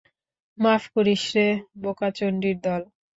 [0.57, 1.47] মাফ করিস রে
[1.81, 2.81] বোকাচণ্ডীর দল।